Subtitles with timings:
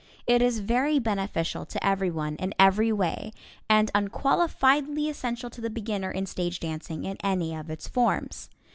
[0.25, 3.31] It is very beneficial to everyone in every way,
[3.69, 8.49] and unqualifiedly essential to the beginner in stage dancing in any of its forms.